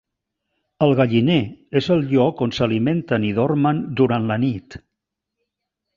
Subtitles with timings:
[0.85, 1.35] El galliner
[1.83, 4.83] és el lloc on s'alimenten i dormen durant la nit.